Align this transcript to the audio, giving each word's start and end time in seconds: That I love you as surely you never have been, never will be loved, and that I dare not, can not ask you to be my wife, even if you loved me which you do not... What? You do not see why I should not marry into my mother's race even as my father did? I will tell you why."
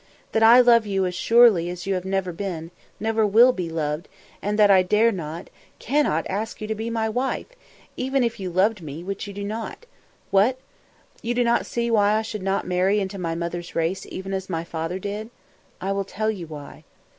That 0.31 0.41
I 0.41 0.61
love 0.61 0.87
you 0.87 1.05
as 1.05 1.13
surely 1.13 1.69
you 1.69 2.01
never 2.03 2.31
have 2.31 2.35
been, 2.37 2.71
never 2.99 3.23
will 3.23 3.51
be 3.53 3.69
loved, 3.69 4.07
and 4.41 4.57
that 4.57 4.71
I 4.71 4.81
dare 4.81 5.11
not, 5.11 5.51
can 5.77 6.05
not 6.05 6.25
ask 6.27 6.59
you 6.59 6.65
to 6.65 6.73
be 6.73 6.89
my 6.89 7.07
wife, 7.07 7.45
even 7.95 8.23
if 8.23 8.39
you 8.39 8.49
loved 8.49 8.81
me 8.81 9.03
which 9.03 9.27
you 9.27 9.33
do 9.35 9.43
not... 9.43 9.85
What? 10.31 10.57
You 11.21 11.35
do 11.35 11.43
not 11.43 11.67
see 11.67 11.91
why 11.91 12.13
I 12.13 12.23
should 12.23 12.41
not 12.41 12.65
marry 12.65 12.99
into 12.99 13.19
my 13.19 13.35
mother's 13.35 13.75
race 13.75 14.07
even 14.09 14.33
as 14.33 14.49
my 14.49 14.63
father 14.63 14.97
did? 14.97 15.29
I 15.79 15.91
will 15.91 16.03
tell 16.03 16.31
you 16.31 16.47
why." 16.47 16.83